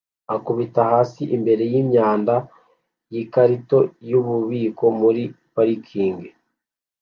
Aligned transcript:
akubite 0.35 0.79
hasi 0.91 1.21
imbere 1.35 1.63
yimyanda 1.71 2.35
yikarito 3.13 3.77
yububiko 4.09 4.85
muri 4.99 5.23
parikingi 5.53 6.29